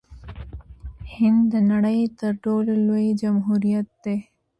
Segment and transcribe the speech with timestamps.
[1.13, 4.17] هند د نړۍ تر ټولو لوی جمهوریت دی.